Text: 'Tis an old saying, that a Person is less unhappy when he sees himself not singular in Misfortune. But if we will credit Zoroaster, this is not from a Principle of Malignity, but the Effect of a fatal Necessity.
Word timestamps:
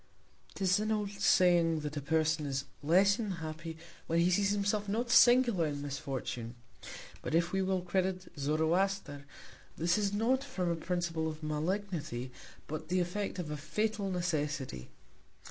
'Tis 0.55 0.79
an 0.79 0.91
old 0.91 1.11
saying, 1.11 1.81
that 1.81 1.95
a 1.95 2.01
Person 2.01 2.47
is 2.47 2.65
less 2.81 3.19
unhappy 3.19 3.77
when 4.07 4.17
he 4.17 4.31
sees 4.31 4.49
himself 4.49 4.89
not 4.89 5.11
singular 5.11 5.67
in 5.67 5.79
Misfortune. 5.83 6.55
But 7.21 7.35
if 7.35 7.51
we 7.51 7.61
will 7.61 7.81
credit 7.83 8.31
Zoroaster, 8.35 9.25
this 9.77 9.99
is 9.99 10.11
not 10.11 10.43
from 10.43 10.71
a 10.71 10.75
Principle 10.75 11.27
of 11.27 11.43
Malignity, 11.43 12.31
but 12.65 12.87
the 12.87 12.99
Effect 12.99 13.37
of 13.37 13.51
a 13.51 13.57
fatal 13.57 14.09
Necessity. 14.09 14.89